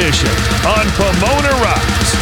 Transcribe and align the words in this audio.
edition 0.00 0.30
on 0.66 0.86
Pomona 0.96 1.50
Rocks. 1.62 2.16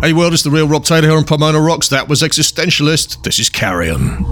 Hey 0.00 0.12
world, 0.12 0.32
it's 0.32 0.44
the 0.44 0.50
real 0.50 0.68
Rob 0.68 0.84
Taylor 0.84 1.08
here 1.08 1.16
on 1.16 1.24
Pomona 1.24 1.60
Rocks. 1.60 1.88
That 1.88 2.08
was 2.08 2.22
Existentialist. 2.22 3.24
This 3.24 3.40
is 3.40 3.48
Carrion. 3.50 4.24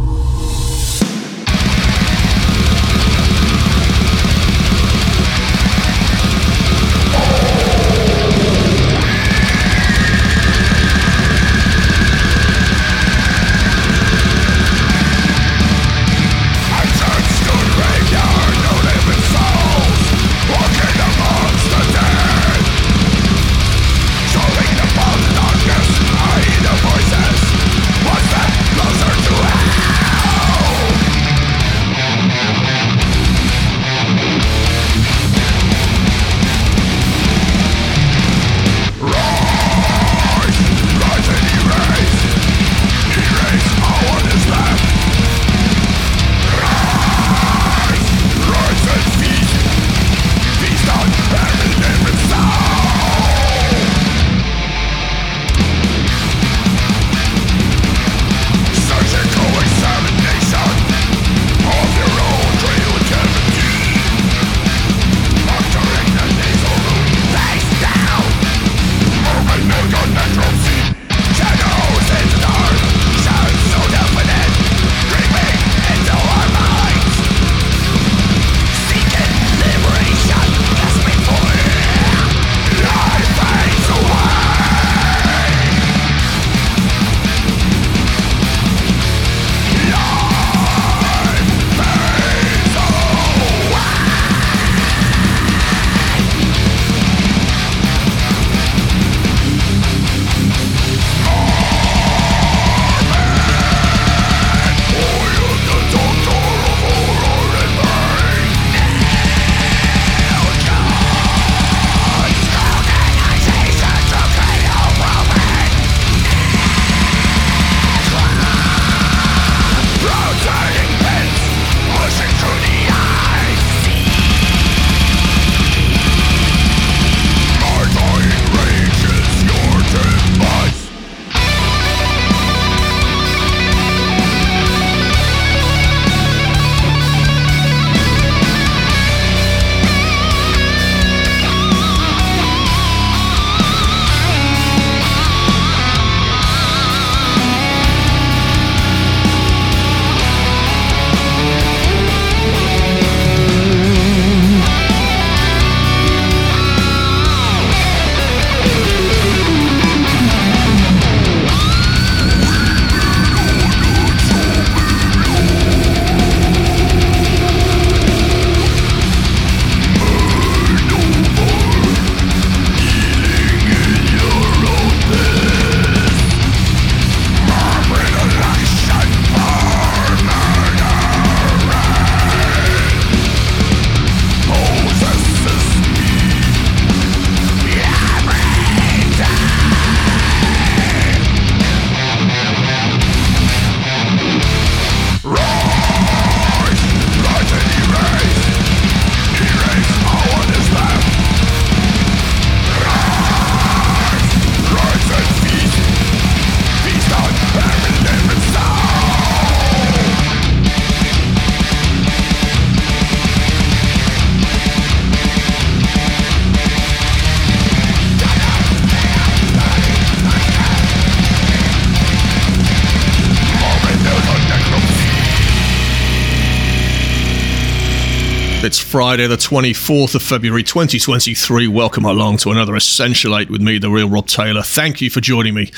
Friday, 228.97 229.26
the 229.26 229.37
24th 229.37 230.15
of 230.15 230.23
February 230.23 230.62
2023. 230.62 231.69
Welcome 231.69 232.07
along 232.07 232.38
to 232.38 232.50
another 232.50 232.75
Essential 232.75 233.37
8 233.37 233.50
with 233.50 233.61
me, 233.61 233.76
the 233.76 233.91
real 233.91 234.09
Rob 234.09 234.26
Taylor. 234.26 234.62
Thank 234.62 235.03
you 235.03 235.11
for 235.11 235.21
joining 235.21 235.53
me 235.53 235.71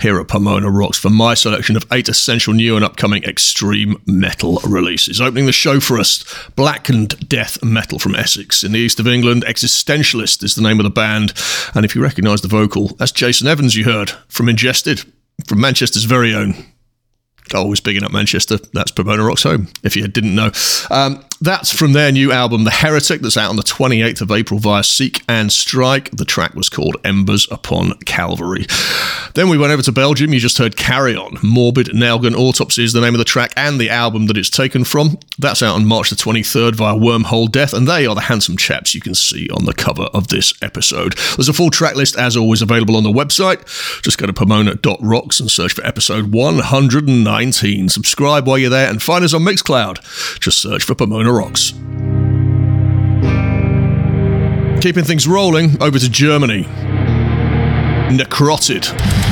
here 0.00 0.18
at 0.18 0.26
Pomona 0.26 0.68
Rocks 0.68 0.98
for 0.98 1.08
my 1.08 1.34
selection 1.34 1.76
of 1.76 1.86
eight 1.92 2.08
essential 2.08 2.52
new 2.52 2.74
and 2.74 2.84
upcoming 2.84 3.22
extreme 3.22 4.02
metal 4.06 4.58
releases. 4.66 5.20
Opening 5.20 5.46
the 5.46 5.52
show 5.52 5.78
for 5.78 6.00
us, 6.00 6.24
Blackened 6.56 7.28
Death 7.28 7.62
Metal 7.62 8.00
from 8.00 8.16
Essex 8.16 8.64
in 8.64 8.72
the 8.72 8.80
east 8.80 8.98
of 8.98 9.06
England. 9.06 9.44
Existentialist 9.44 10.42
is 10.42 10.56
the 10.56 10.62
name 10.62 10.80
of 10.80 10.84
the 10.84 10.90
band. 10.90 11.32
And 11.76 11.84
if 11.84 11.94
you 11.94 12.02
recognise 12.02 12.40
the 12.40 12.48
vocal, 12.48 12.88
that's 12.96 13.12
Jason 13.12 13.46
Evans 13.46 13.76
you 13.76 13.84
heard 13.84 14.10
from 14.26 14.48
Ingested, 14.48 15.04
from 15.46 15.60
Manchester's 15.60 16.02
very 16.02 16.34
own 16.34 16.56
always 17.52 17.80
bigging 17.80 18.04
up 18.04 18.12
Manchester. 18.12 18.58
That's 18.72 18.90
Pomona 18.90 19.24
Rock's 19.24 19.42
home, 19.42 19.68
if 19.82 19.96
you 19.96 20.08
didn't 20.08 20.34
know. 20.34 20.50
Um, 20.90 21.24
that's 21.44 21.70
from 21.70 21.92
their 21.92 22.10
new 22.10 22.32
album, 22.32 22.64
The 22.64 22.70
Heretic, 22.70 23.20
that's 23.20 23.36
out 23.36 23.50
on 23.50 23.56
the 23.56 23.62
28th 23.62 24.22
of 24.22 24.30
April 24.30 24.58
via 24.58 24.82
Seek 24.82 25.22
and 25.28 25.52
Strike. 25.52 26.10
The 26.10 26.24
track 26.24 26.54
was 26.54 26.70
called 26.70 26.96
Embers 27.04 27.46
Upon 27.50 27.98
Calvary. 28.00 28.66
Then 29.34 29.50
we 29.50 29.58
went 29.58 29.72
over 29.72 29.82
to 29.82 29.92
Belgium. 29.92 30.32
You 30.32 30.40
just 30.40 30.56
heard 30.56 30.76
Carrion. 30.76 31.36
Morbid 31.42 31.88
Nelgen 31.88 32.34
Autopsy 32.34 32.82
is 32.82 32.94
the 32.94 33.00
name 33.00 33.14
of 33.14 33.18
the 33.18 33.24
track 33.24 33.52
and 33.56 33.78
the 33.78 33.90
album 33.90 34.26
that 34.26 34.38
it's 34.38 34.48
taken 34.48 34.84
from. 34.84 35.18
That's 35.38 35.62
out 35.62 35.74
on 35.74 35.84
March 35.84 36.10
the 36.10 36.16
23rd 36.16 36.76
via 36.76 36.94
Wormhole 36.94 37.50
Death, 37.50 37.74
and 37.74 37.86
they 37.86 38.06
are 38.06 38.14
the 38.14 38.22
handsome 38.22 38.56
chaps 38.56 38.94
you 38.94 39.02
can 39.02 39.14
see 39.14 39.48
on 39.50 39.66
the 39.66 39.74
cover 39.74 40.04
of 40.14 40.28
this 40.28 40.54
episode. 40.62 41.14
There's 41.36 41.48
a 41.48 41.52
full 41.52 41.70
track 41.70 41.94
list, 41.94 42.16
as 42.16 42.36
always, 42.36 42.62
available 42.62 42.96
on 42.96 43.02
the 43.02 43.10
website. 43.10 43.64
Just 44.02 44.16
go 44.16 44.26
to 44.26 44.32
pomona.rocks 44.32 45.40
and 45.40 45.50
search 45.50 45.74
for 45.74 45.84
episode 45.84 46.32
119. 46.32 47.88
Subscribe 47.90 48.46
while 48.46 48.58
you're 48.58 48.70
there 48.70 48.88
and 48.88 49.02
find 49.02 49.24
us 49.24 49.34
on 49.34 49.42
Mixcloud. 49.42 50.40
Just 50.40 50.62
search 50.62 50.84
for 50.84 50.94
Pomona 50.94 51.33
Rocks. 51.34 51.72
Keeping 54.80 55.04
things 55.04 55.26
rolling, 55.26 55.82
over 55.82 55.98
to 55.98 56.08
Germany. 56.10 56.62
Necrotted. 58.16 59.23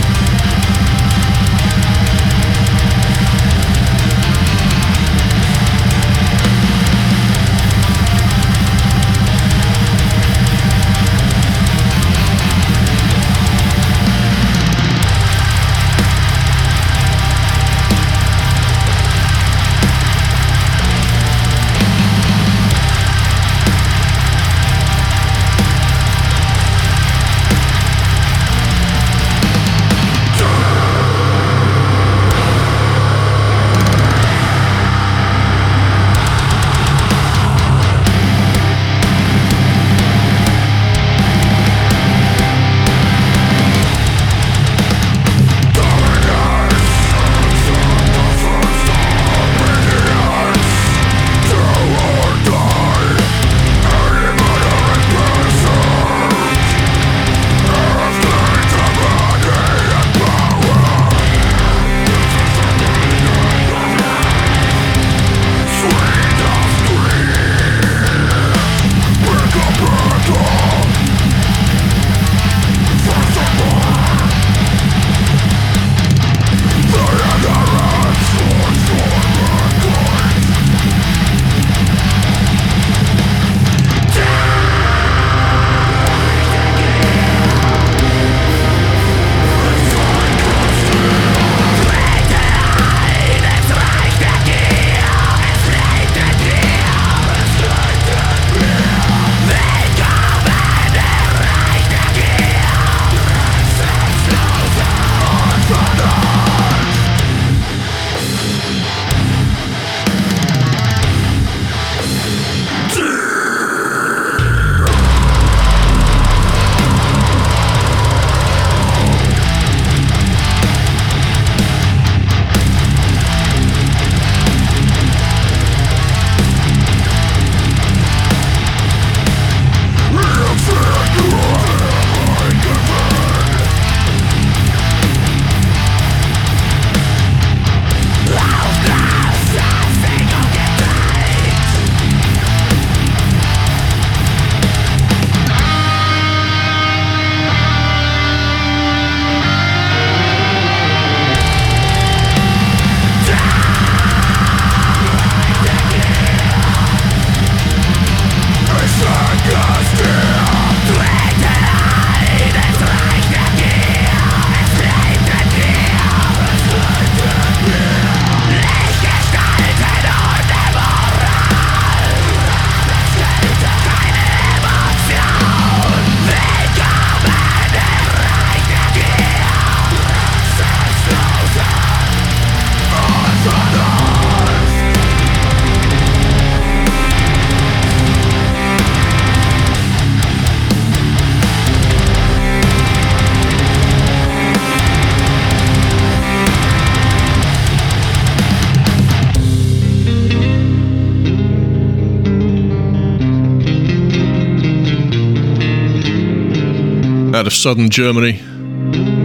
Southern 207.63 207.91
Germany, 207.91 208.41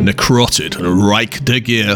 Necrotted 0.03 0.75
Reich 0.79 1.43
der 1.43 1.59
Gier. 1.59 1.95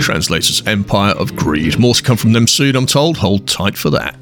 Translates 0.00 0.48
as 0.48 0.64
Empire 0.64 1.10
of 1.14 1.34
Greed. 1.34 1.76
More 1.76 1.92
to 1.92 2.02
come 2.04 2.16
from 2.16 2.32
them 2.34 2.46
soon, 2.46 2.76
I'm 2.76 2.86
told. 2.86 3.16
Hold 3.16 3.48
tight 3.48 3.76
for 3.76 3.90
that. 3.90 4.14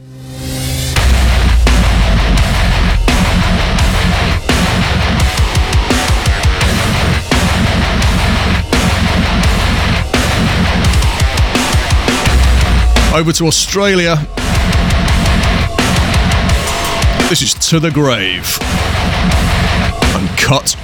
Over 13.15 13.33
to 13.35 13.47
Australia. 13.47 14.17
This 17.29 17.43
is 17.43 17.53
To 17.69 17.79
the 17.79 17.91
Grave 17.91 18.59
and 18.63 18.80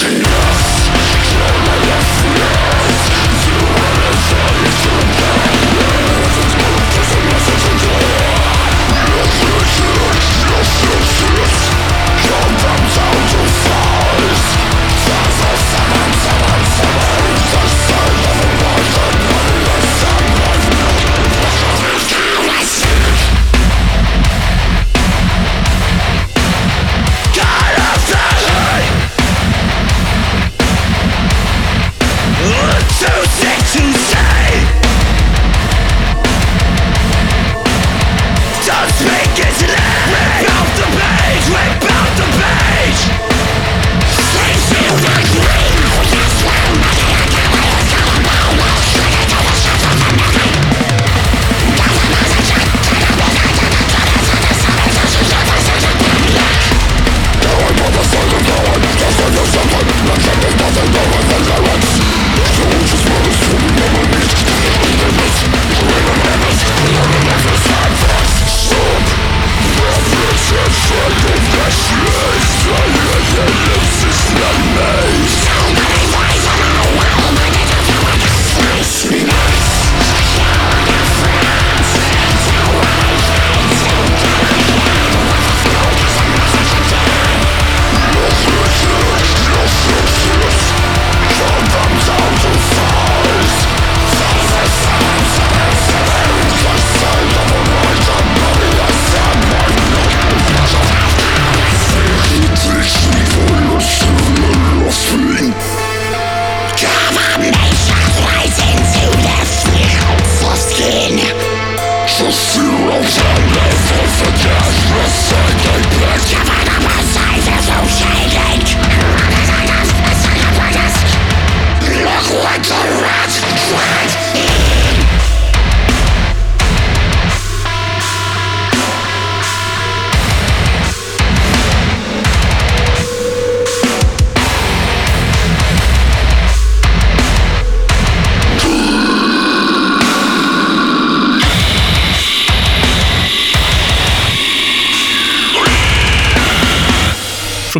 from 0.00 0.49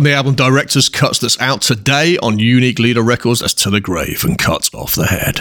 the 0.03 0.13
album 0.13 0.35
Director's 0.35 0.89
Cuts 0.89 1.19
that's 1.19 1.39
out 1.39 1.61
today 1.61 2.17
on 2.19 2.39
Unique 2.39 2.79
Leader 2.79 3.01
Records 3.01 3.41
as 3.41 3.53
To 3.55 3.69
the 3.69 3.81
Grave 3.81 4.23
and 4.23 4.37
Cut 4.37 4.69
Off 4.73 4.95
the 4.95 5.05
Head. 5.05 5.35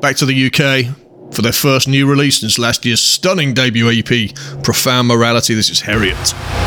Back 0.00 0.16
to 0.16 0.26
the 0.26 0.46
UK 0.46 0.94
for 1.34 1.42
their 1.42 1.52
first 1.52 1.88
new 1.88 2.06
release 2.06 2.40
since 2.40 2.58
last 2.58 2.84
year's 2.84 3.00
stunning 3.00 3.54
debut 3.54 3.90
EP, 3.90 4.34
Profound 4.62 5.08
Morality. 5.08 5.54
This 5.54 5.70
is 5.70 5.80
Heriot. 5.80 6.63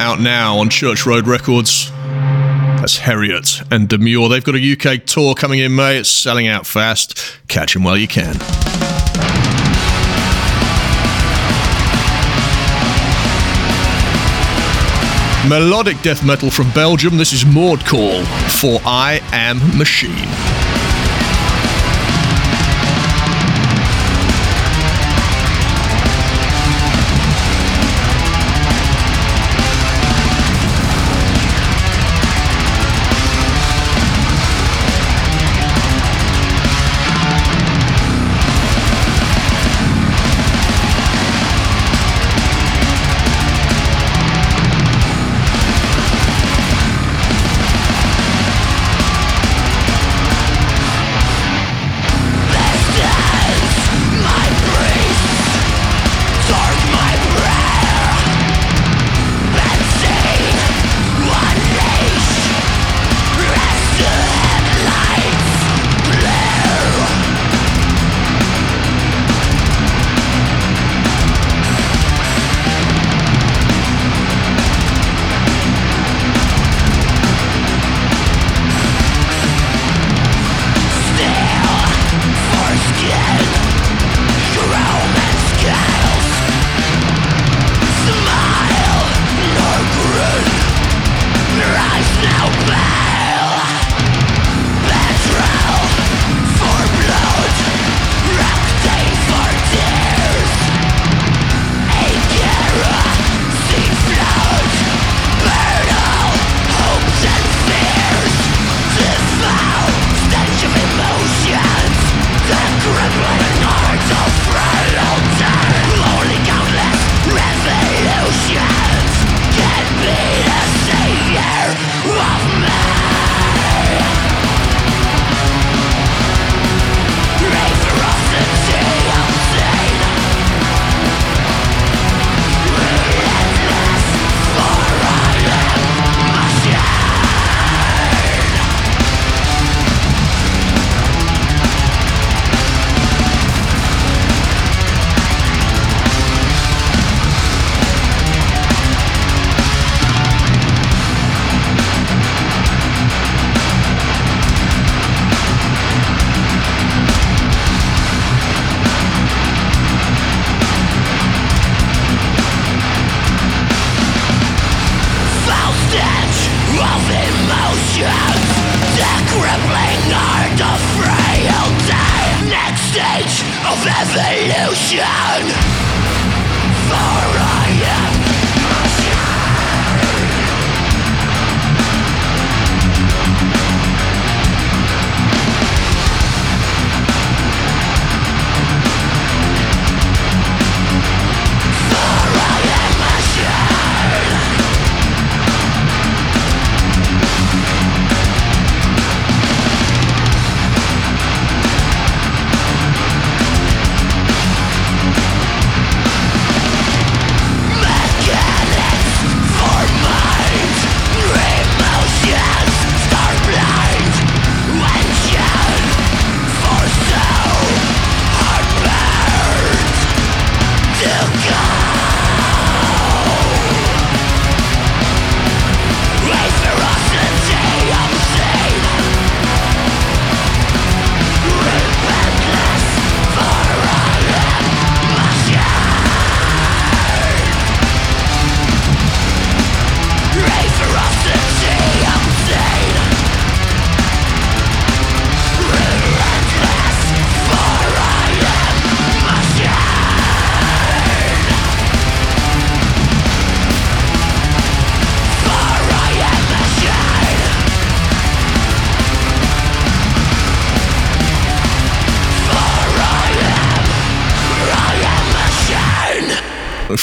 Out 0.00 0.18
now 0.18 0.56
on 0.56 0.70
Church 0.70 1.04
Road 1.04 1.26
Records. 1.26 1.90
That's 1.90 2.96
Heriot 2.96 3.70
and 3.70 3.86
Demure. 3.86 4.30
They've 4.30 4.42
got 4.42 4.54
a 4.54 4.72
UK 4.72 5.04
tour 5.04 5.34
coming 5.34 5.58
in 5.60 5.76
May. 5.76 5.98
It's 5.98 6.08
selling 6.08 6.48
out 6.48 6.66
fast. 6.66 7.38
Catch 7.48 7.74
them 7.74 7.84
while 7.84 7.98
you 7.98 8.08
can. 8.08 8.32
Melodic 15.46 16.00
death 16.00 16.24
metal 16.24 16.50
from 16.50 16.70
Belgium. 16.70 17.18
This 17.18 17.34
is 17.34 17.44
Mordkaul 17.44 18.24
for 18.58 18.80
I 18.86 19.20
Am 19.32 19.58
Machine. 19.76 20.59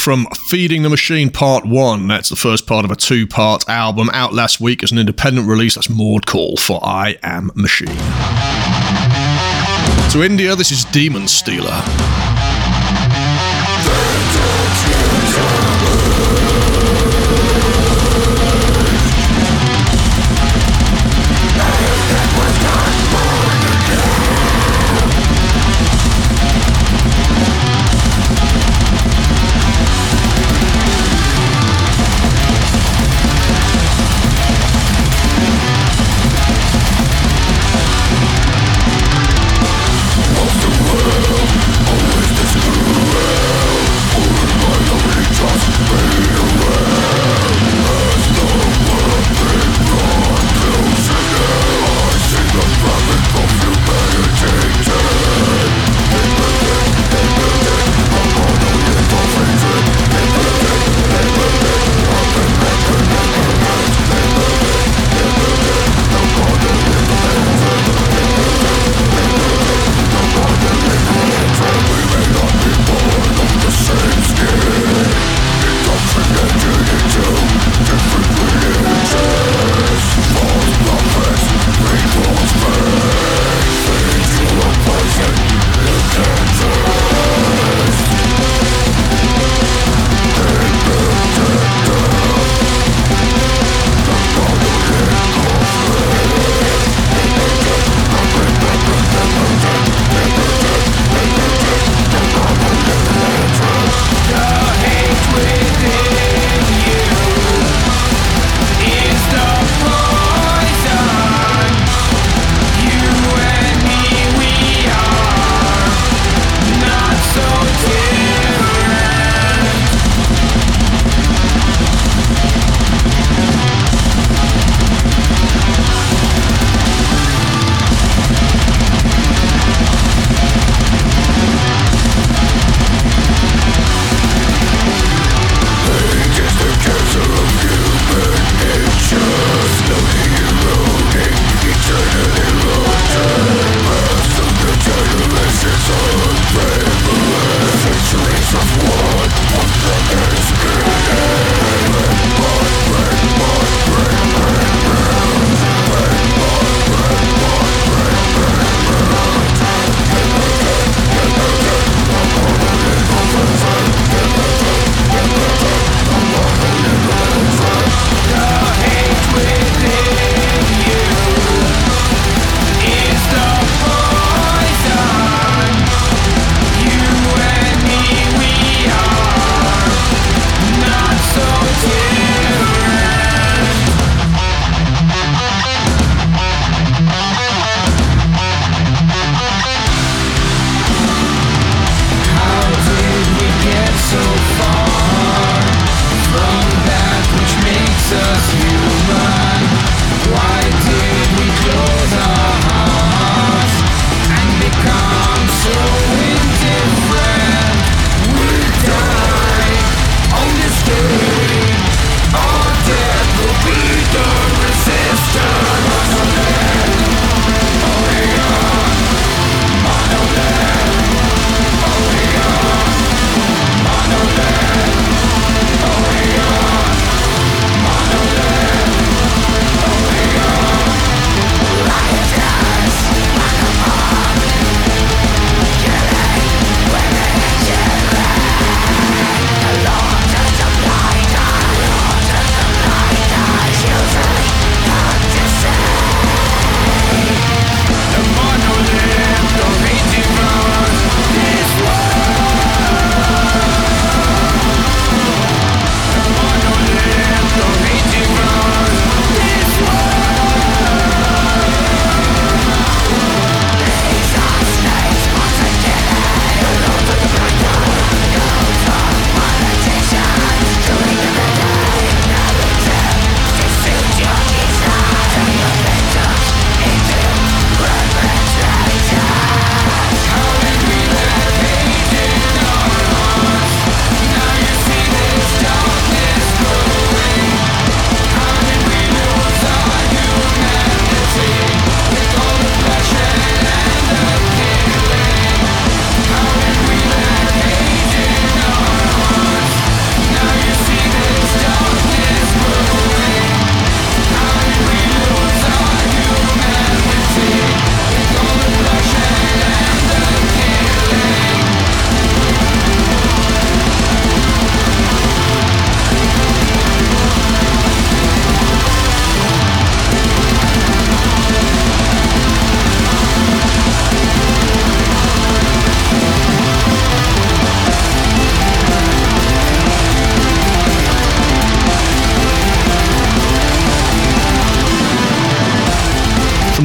From 0.07 0.25
Feeding 0.45 0.83
the 0.83 0.89
Machine 0.89 1.29
Part 1.29 1.65
1. 1.65 2.07
That's 2.07 2.29
the 2.29 2.37
first 2.37 2.65
part 2.65 2.85
of 2.85 2.91
a 2.91 2.95
two 2.95 3.27
part 3.27 3.67
album 3.67 4.09
out 4.13 4.33
last 4.33 4.61
week 4.61 4.81
as 4.81 4.93
an 4.93 4.99
independent 4.99 5.49
release. 5.49 5.75
That's 5.75 5.89
Mordkaul 5.89 6.57
for 6.57 6.79
I 6.81 7.17
Am 7.23 7.51
Machine. 7.55 7.89
To 10.11 10.23
India, 10.23 10.55
this 10.55 10.71
is 10.71 10.85
Demonstealer. 10.85 12.36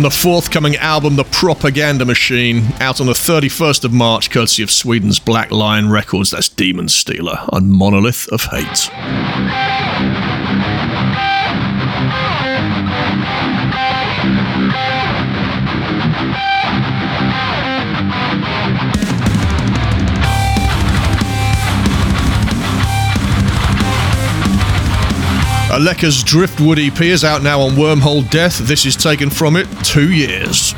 The 0.03 0.11
forthcoming 0.11 0.75
album 0.79 1.15
The 1.15 1.23
Propaganda 1.23 2.05
Machine, 2.05 2.65
out 2.81 3.01
on 3.01 3.07
the 3.07 3.13
31st 3.13 3.85
of 3.85 3.93
March, 3.93 4.31
courtesy 4.31 4.65
of 4.65 4.71
Sweden's 4.73 5.21
Black 5.21 5.53
Lion 5.53 5.91
Records. 5.91 6.33
That's 6.33 6.49
Demonstealer 6.49 7.49
on 7.53 7.71
Monolith 7.71 8.27
of 8.33 8.43
Hate. 8.43 8.91
Aleka's 25.73 26.23
Driftwood 26.23 26.79
EP 26.79 27.01
is 27.01 27.25
out 27.25 27.43
now 27.43 27.59
on 27.63 27.71
Wormhole 27.71 28.29
Death. 28.29 28.59
This 28.59 28.85
is 28.85 28.95
taken 28.95 29.31
from 29.31 29.57
it 29.57 29.67
two 29.83 30.13
years. 30.13 30.75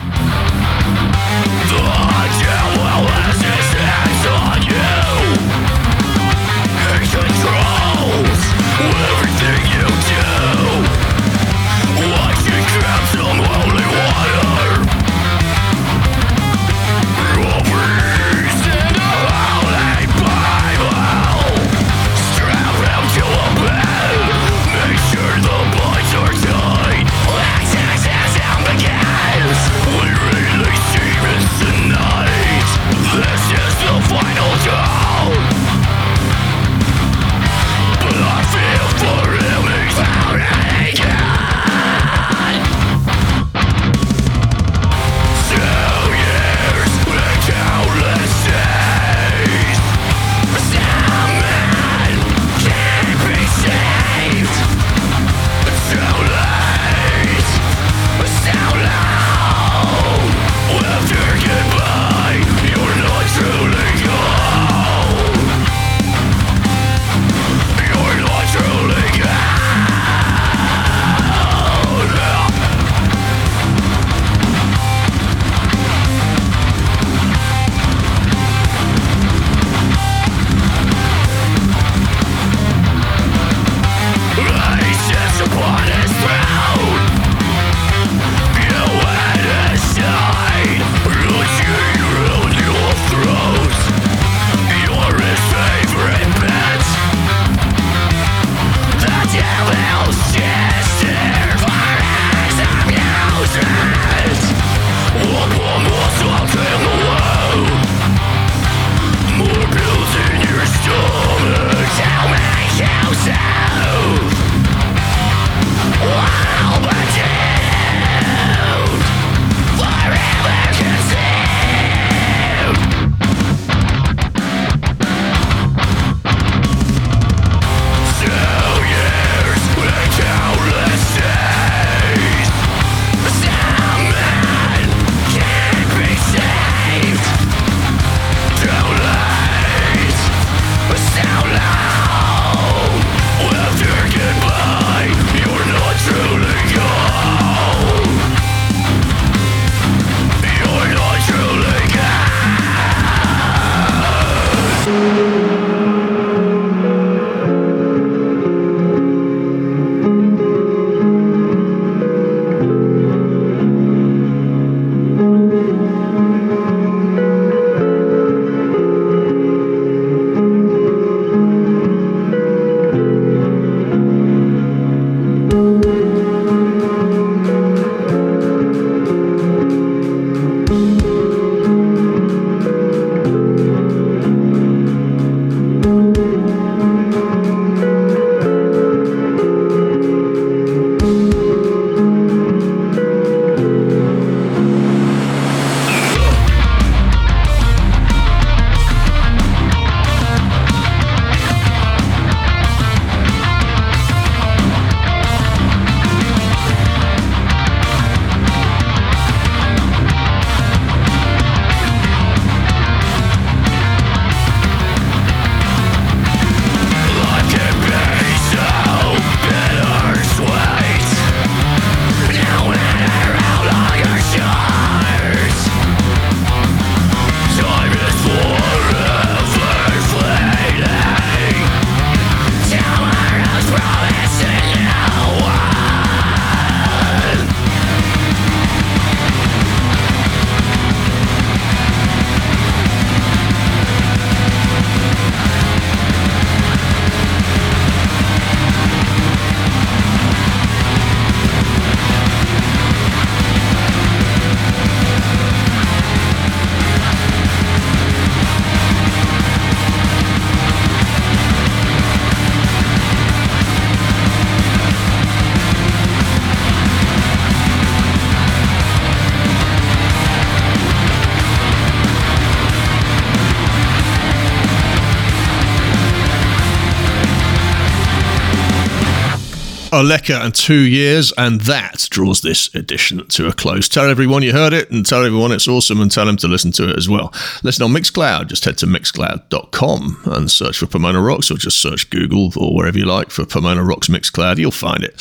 Oleka 279.94 280.44
and 280.44 280.54
two 280.54 280.80
years, 280.80 281.32
and 281.38 281.60
that 281.62 282.06
draws 282.10 282.40
this 282.40 282.74
edition 282.74 283.26
to 283.28 283.46
a 283.46 283.52
close. 283.52 283.88
Tell 283.88 284.10
everyone 284.10 284.42
you 284.42 284.52
heard 284.52 284.72
it, 284.72 284.90
and 284.90 285.06
tell 285.06 285.24
everyone 285.24 285.52
it's 285.52 285.68
awesome, 285.68 286.00
and 286.00 286.10
tell 286.10 286.26
them 286.26 286.36
to 286.38 286.48
listen 286.48 286.72
to 286.72 286.90
it 286.90 286.98
as 286.98 287.08
well. 287.08 287.32
Listen 287.62 287.84
on 287.84 287.92
Mixcloud. 287.92 288.48
Just 288.48 288.64
head 288.64 288.76
to 288.78 288.86
mixcloud.com 288.86 290.22
and 290.26 290.50
search 290.50 290.78
for 290.78 290.86
Pomona 290.86 291.22
Rocks, 291.22 291.50
or 291.50 291.56
just 291.56 291.80
search 291.80 292.10
Google 292.10 292.50
or 292.56 292.74
wherever 292.74 292.98
you 292.98 293.06
like 293.06 293.30
for 293.30 293.46
Pomona 293.46 293.84
Rocks 293.84 294.08
Mixcloud. 294.08 294.58
You'll 294.58 294.72
find 294.72 295.04
it. 295.04 295.20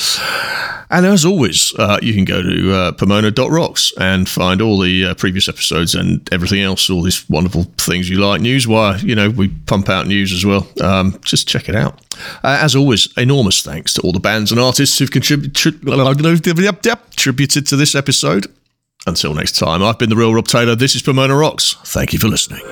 And 0.93 1.07
as 1.07 1.25
always, 1.25 1.73
uh, 1.79 1.97
you 2.03 2.13
can 2.13 2.23
go 2.23 2.43
to 2.43 2.71
uh, 2.71 2.91
pomona.rocks 2.91 3.93
and 3.99 4.29
find 4.29 4.61
all 4.61 4.79
the 4.79 5.05
uh, 5.07 5.13
previous 5.15 5.49
episodes 5.49 5.95
and 5.95 6.31
everything 6.31 6.61
else, 6.61 6.87
all 6.87 7.01
these 7.01 7.27
wonderful 7.27 7.63
things 7.79 8.07
you 8.07 8.17
like. 8.17 8.41
News 8.41 8.67
wire, 8.67 8.97
you 8.97 9.15
know, 9.15 9.31
we 9.31 9.47
pump 9.47 9.89
out 9.89 10.05
news 10.05 10.31
as 10.31 10.45
well. 10.45 10.67
Um, 10.81 11.19
just 11.23 11.47
check 11.47 11.67
it 11.67 11.75
out. 11.75 11.99
Uh, 12.43 12.59
as 12.61 12.75
always, 12.75 13.11
enormous 13.17 13.63
thanks 13.63 13.93
to 13.93 14.01
all 14.01 14.11
the 14.11 14.19
bands 14.19 14.51
and 14.51 14.59
artists 14.63 14.97
who've 14.97 15.11
contributed 15.11 15.55
to 17.67 17.75
this 17.75 17.95
episode. 17.95 18.47
Until 19.05 19.33
next 19.33 19.57
time, 19.57 19.83
I've 19.83 19.99
been 19.99 20.09
the 20.09 20.15
real 20.15 20.33
Rob 20.33 20.47
Taylor. 20.47 20.75
This 20.75 20.95
is 20.95 21.01
Pomona 21.01 21.35
Rocks. 21.35 21.75
Thank 21.85 22.13
you 22.13 22.19
for 22.19 22.27
listening. 22.27 22.63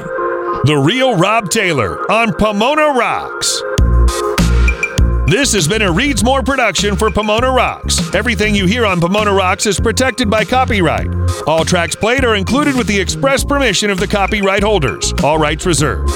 The 0.64 0.82
real 0.84 1.18
Rob 1.18 1.50
Taylor 1.50 2.10
on 2.12 2.34
Pomona 2.34 2.98
Rocks. 2.98 3.62
This 5.28 5.54
has 5.54 5.68
been 5.68 5.82
a 5.82 5.92
Reads 5.92 6.24
More 6.24 6.44
production 6.44 6.96
for 6.96 7.10
Pomona 7.10 7.50
Rocks. 7.50 8.14
Everything 8.14 8.54
you 8.54 8.66
hear 8.66 8.86
on 8.86 9.00
Pomona 9.00 9.34
Rocks 9.34 9.66
is 9.66 9.80
protected 9.80 10.30
by 10.30 10.44
copyright. 10.44 11.08
All 11.48 11.64
tracks 11.64 11.96
played 11.96 12.26
are 12.26 12.36
included 12.36 12.76
with 12.76 12.88
the 12.88 13.00
express 13.00 13.44
permission 13.44 13.90
of 13.90 14.00
the 14.00 14.08
copyright 14.08 14.64
holders. 14.64 15.14
All 15.24 15.38
rights 15.38 15.66
reserved. 15.66 16.12